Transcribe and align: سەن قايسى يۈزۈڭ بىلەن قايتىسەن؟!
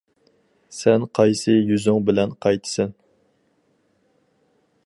سەن 0.77 1.05
قايسى 1.19 1.55
يۈزۈڭ 1.57 2.01
بىلەن 2.09 2.35
قايتىسەن؟! 2.47 2.99